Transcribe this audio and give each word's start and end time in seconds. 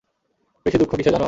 বেশি 0.65 0.77
দুঃখ 0.77 0.91
কিসের 0.91 1.05
জানো? 1.07 1.19